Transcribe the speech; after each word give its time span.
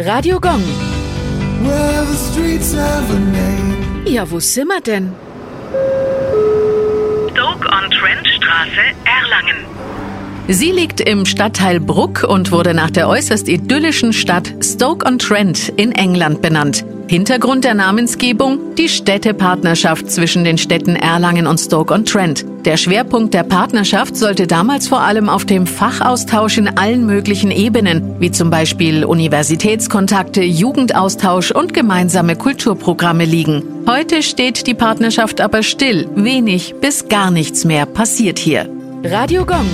Radio 0.00 0.38
Gong. 0.38 0.62
Well, 1.64 2.04
the 2.06 2.14
streets 2.14 2.72
have 2.72 3.10
a 3.10 3.18
name. 3.18 4.06
Ja, 4.06 4.30
wo 4.30 4.38
sind 4.38 4.68
wir 4.68 4.80
denn? 4.80 5.12
Stoke-on-Trent-Straße, 7.32 8.94
Erlangen. 9.04 9.56
Sie 10.46 10.70
liegt 10.70 11.00
im 11.00 11.26
Stadtteil 11.26 11.80
Bruck 11.80 12.22
und 12.22 12.52
wurde 12.52 12.74
nach 12.74 12.92
der 12.92 13.08
äußerst 13.08 13.48
idyllischen 13.48 14.12
Stadt 14.12 14.54
Stoke-on-Trent 14.62 15.70
in 15.76 15.90
England 15.90 16.42
benannt. 16.42 16.84
Hintergrund 17.08 17.64
der 17.64 17.72
Namensgebung 17.72 18.74
die 18.76 18.90
Städtepartnerschaft 18.90 20.10
zwischen 20.10 20.44
den 20.44 20.58
Städten 20.58 20.94
Erlangen 20.94 21.46
und 21.46 21.58
Stoke-on-Trent. 21.58 22.44
Der 22.66 22.76
Schwerpunkt 22.76 23.32
der 23.32 23.44
Partnerschaft 23.44 24.14
sollte 24.14 24.46
damals 24.46 24.88
vor 24.88 25.00
allem 25.00 25.30
auf 25.30 25.46
dem 25.46 25.66
Fachaustausch 25.66 26.58
in 26.58 26.68
allen 26.76 27.06
möglichen 27.06 27.50
Ebenen, 27.50 28.20
wie 28.20 28.30
zum 28.30 28.50
Beispiel 28.50 29.06
Universitätskontakte, 29.06 30.42
Jugendaustausch 30.42 31.50
und 31.50 31.72
gemeinsame 31.72 32.36
Kulturprogramme 32.36 33.24
liegen. 33.24 33.62
Heute 33.86 34.22
steht 34.22 34.66
die 34.66 34.74
Partnerschaft 34.74 35.40
aber 35.40 35.62
still. 35.62 36.10
Wenig 36.14 36.74
bis 36.78 37.08
gar 37.08 37.30
nichts 37.30 37.64
mehr 37.64 37.86
passiert 37.86 38.38
hier. 38.38 38.68
Radio 39.02 39.46
Gong. 39.46 39.66